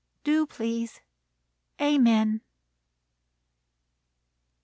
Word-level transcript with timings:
Do, 0.23 0.47
please. 0.47 0.99
Amen." 1.79 2.41